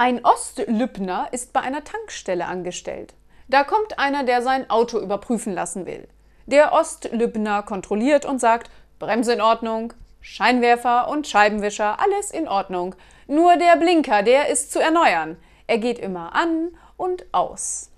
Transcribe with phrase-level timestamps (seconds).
[0.00, 3.14] Ein Ostlübner ist bei einer Tankstelle angestellt.
[3.48, 6.06] Da kommt einer, der sein Auto überprüfen lassen will.
[6.46, 12.94] Der Ostlübner kontrolliert und sagt, Bremse in Ordnung, Scheinwerfer und Scheibenwischer, alles in Ordnung.
[13.26, 15.36] Nur der Blinker, der ist zu erneuern.
[15.66, 17.90] Er geht immer an und aus.